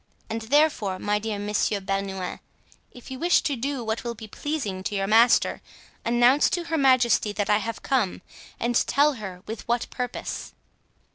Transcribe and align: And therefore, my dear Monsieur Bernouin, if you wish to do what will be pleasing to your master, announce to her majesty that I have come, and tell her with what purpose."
And 0.31 0.41
therefore, 0.41 0.97
my 0.97 1.19
dear 1.19 1.37
Monsieur 1.37 1.79
Bernouin, 1.79 2.39
if 2.89 3.11
you 3.11 3.19
wish 3.19 3.41
to 3.41 3.55
do 3.55 3.83
what 3.83 4.03
will 4.03 4.15
be 4.15 4.27
pleasing 4.27 4.81
to 4.85 4.95
your 4.95 5.05
master, 5.05 5.61
announce 6.03 6.49
to 6.49 6.63
her 6.63 6.77
majesty 6.79 7.31
that 7.33 7.51
I 7.51 7.59
have 7.59 7.83
come, 7.83 8.23
and 8.59 8.73
tell 8.87 9.13
her 9.21 9.43
with 9.45 9.67
what 9.67 9.85
purpose." 9.91 10.53